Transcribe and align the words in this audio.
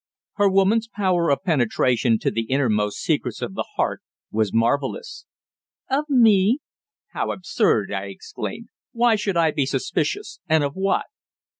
Her 0.37 0.49
woman's 0.49 0.87
power 0.87 1.29
of 1.29 1.43
penetration 1.43 2.17
to 2.21 2.31
the 2.31 2.45
innermost 2.49 2.97
secrets 2.97 3.39
of 3.39 3.53
the 3.53 3.67
heart 3.75 4.01
was 4.31 4.51
marvellous. 4.51 5.27
"Of 5.91 6.05
me?" 6.09 6.57
"How 7.09 7.31
absurd!" 7.31 7.91
I 7.93 8.05
exclaimed. 8.07 8.69
"Why 8.93 9.15
should 9.15 9.37
I 9.37 9.51
be 9.51 9.67
suspicious 9.67 10.39
and 10.49 10.63
of 10.63 10.73
what?" 10.73 11.05